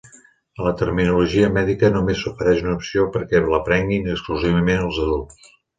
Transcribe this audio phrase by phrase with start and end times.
[0.61, 5.57] A la terminologia mèdica només s'ofereix una opció perquè la prenguin exclusivament els adults.